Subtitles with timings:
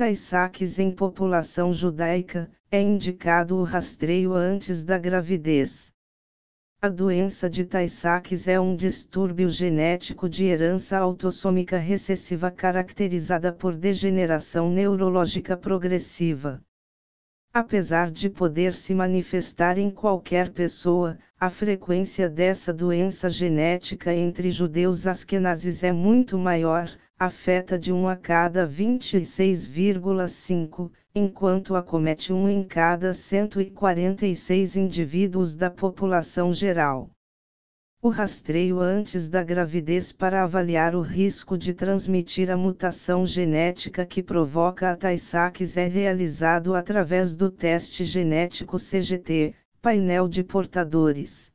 [0.00, 5.92] Tay-Sachs em população judaica, é indicado o rastreio antes da gravidez.
[6.80, 14.70] A doença de Tay-Sachs é um distúrbio genético de herança autossômica recessiva caracterizada por degeneração
[14.70, 16.62] neurológica progressiva.
[17.52, 25.06] Apesar de poder se manifestar em qualquer pessoa, a frequência dessa doença genética entre judeus
[25.06, 26.88] askenazes é muito maior,
[27.20, 36.50] afeta de 1 a cada 26,5, enquanto acomete um em cada 146 indivíduos da população
[36.50, 37.10] geral.
[38.00, 44.22] O rastreio antes da gravidez para avaliar o risco de transmitir a mutação genética que
[44.22, 51.52] provoca a Tay-Sachs é realizado através do teste genético CGT, painel de portadores.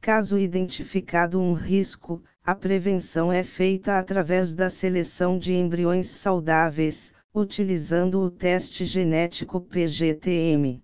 [0.00, 8.20] Caso identificado um risco, a prevenção é feita através da seleção de embriões saudáveis, utilizando
[8.20, 10.82] o teste genético PGTM.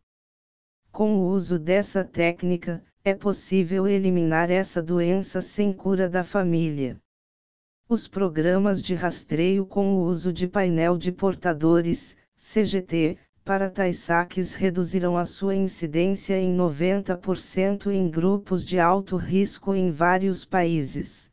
[0.91, 6.97] Com o uso dessa técnica, é possível eliminar essa doença sem cura da família.
[7.87, 15.15] Os programas de rastreio com o uso de painel de portadores, CGT, para Tay-Sachs reduzirão
[15.15, 21.30] a sua incidência em 90% em grupos de alto risco em vários países.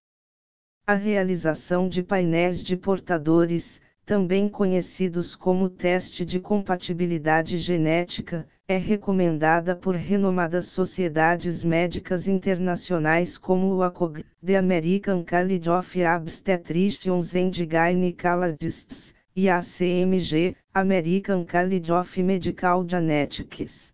[0.90, 9.76] A realização de painéis de portadores, também conhecidos como teste de compatibilidade genética, é recomendada
[9.76, 19.14] por renomadas sociedades médicas internacionais como o ACOG, The American College of Obstetricians and Gynecologists,
[19.36, 23.94] e a CMG, American College of Medical Genetics.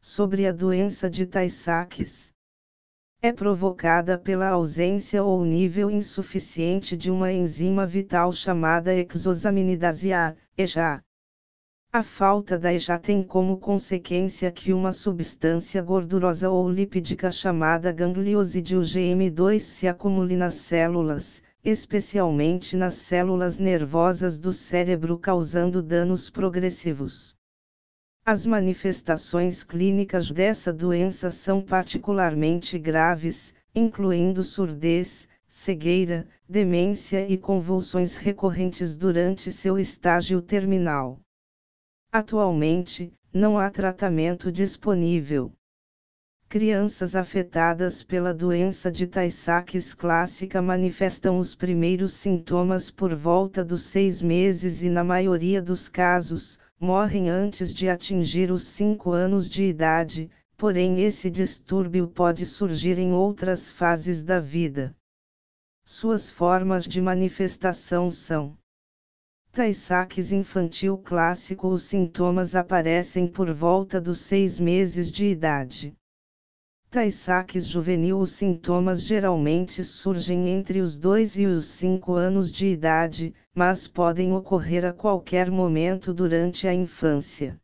[0.00, 2.35] Sobre a doença de Tay-Sachs
[3.22, 11.02] é provocada pela ausência ou nível insuficiente de uma enzima vital chamada exosaminidase A, EJA.
[11.92, 18.80] A falta da EJA tem como consequência que uma substância gordurosa ou lipídica chamada gangliosídeo
[18.80, 27.34] GM2 se acumule nas células, especialmente nas células nervosas do cérebro causando danos progressivos.
[28.28, 38.96] As manifestações clínicas dessa doença são particularmente graves, incluindo surdez, cegueira, demência e convulsões recorrentes
[38.96, 41.20] durante seu estágio terminal.
[42.10, 45.52] Atualmente, não há tratamento disponível.
[46.48, 54.20] Crianças afetadas pela doença de Tay-Sachs clássica manifestam os primeiros sintomas por volta dos seis
[54.20, 60.30] meses e, na maioria dos casos, morrem antes de atingir os 5 anos de idade,
[60.56, 64.94] porém esse distúrbio pode surgir em outras fases da vida.
[65.84, 68.56] Suas formas de manifestação são
[69.52, 75.96] Tay-Sachs infantil clássico Os sintomas aparecem por volta dos seis meses de idade.
[76.96, 83.34] Tay-Sachs juvenil Os sintomas geralmente surgem entre os 2 e os 5 anos de idade,
[83.54, 87.60] mas podem ocorrer a qualquer momento durante a infância.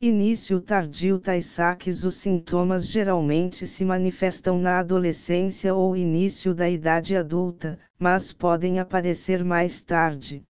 [0.00, 7.78] Início tardio Tay-Sachs Os sintomas geralmente se manifestam na adolescência ou início da idade adulta,
[7.98, 10.42] mas podem aparecer mais tarde.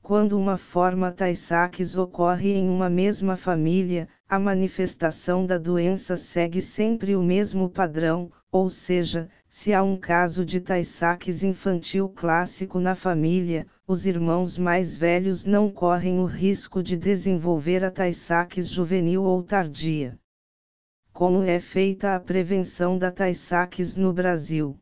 [0.00, 7.16] Quando uma forma Tay-Sachs ocorre em uma mesma família, a manifestação da doença segue sempre
[7.16, 13.66] o mesmo padrão, ou seja, se há um caso de Tay-Sachs infantil clássico na família,
[13.88, 20.16] os irmãos mais velhos não correm o risco de desenvolver a Tay-Sachs juvenil ou tardia.
[21.12, 24.78] Como é feita a prevenção da Tay-Sachs no Brasil?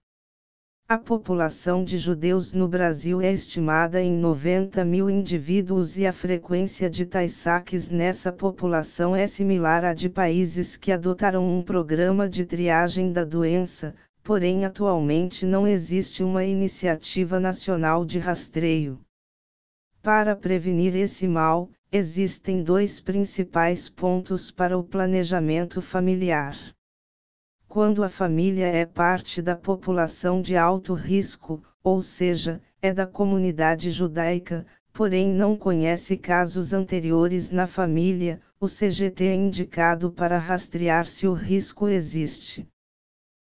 [0.90, 6.88] A população de judeus no Brasil é estimada em 90 mil indivíduos e a frequência
[6.88, 13.12] de Tay-Sachs nessa população é similar à de países que adotaram um programa de triagem
[13.12, 18.98] da doença, porém atualmente não existe uma iniciativa nacional de rastreio.
[20.00, 26.56] Para prevenir esse mal, existem dois principais pontos para o planejamento familiar.
[27.78, 33.92] Quando a família é parte da população de alto risco, ou seja, é da comunidade
[33.92, 41.28] judaica, porém não conhece casos anteriores na família, o CGT é indicado para rastrear se
[41.28, 42.66] o risco existe.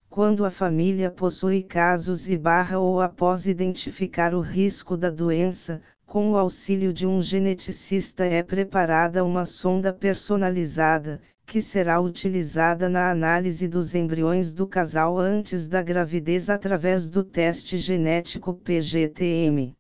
[0.10, 6.32] Quando a família possui casos e barra ou após identificar o risco da doença, com
[6.32, 13.68] o auxílio de um geneticista é preparada uma sonda personalizada, que será utilizada na análise
[13.68, 19.76] dos embriões do casal antes da gravidez através do teste genético PGTM.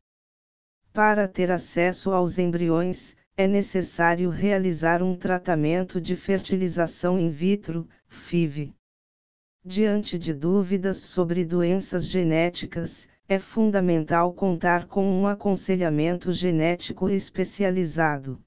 [0.92, 8.74] Para ter acesso aos embriões, é necessário realizar um tratamento de fertilização in vitro, FIV.
[9.66, 18.39] Diante de dúvidas sobre doenças genéticas, é fundamental contar com um aconselhamento genético especializado.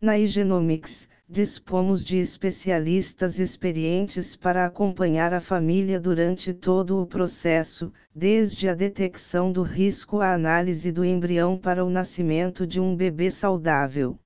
[0.00, 8.68] Na Igenomics, dispomos de especialistas experientes para acompanhar a família durante todo o processo, desde
[8.68, 14.18] a detecção do risco à análise do embrião para o nascimento de um bebê saudável.